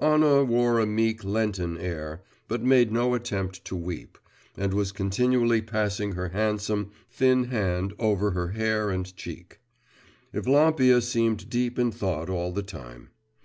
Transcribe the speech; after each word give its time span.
Anna 0.00 0.42
wore 0.42 0.80
a 0.80 0.84
meek, 0.86 1.22
Lenten 1.22 1.78
air, 1.78 2.24
but 2.48 2.60
made 2.64 2.90
no 2.90 3.14
attempt 3.14 3.64
to 3.66 3.76
weep, 3.76 4.18
and 4.56 4.74
was 4.74 4.90
continually 4.90 5.62
passing 5.62 6.14
her 6.14 6.30
handsome, 6.30 6.90
thin 7.08 7.44
hand 7.44 7.94
over 7.96 8.32
her 8.32 8.48
hair 8.48 8.90
and 8.90 9.14
cheek. 9.16 9.60
Evlampia 10.34 11.00
seemed 11.00 11.48
deep 11.48 11.78
in 11.78 11.92
thought 11.92 12.28
all 12.28 12.50
the 12.50 12.64
time. 12.64 13.10